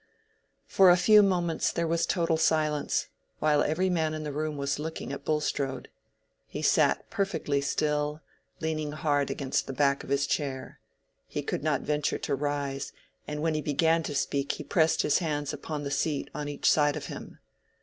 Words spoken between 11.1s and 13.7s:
he could not venture to rise, and when he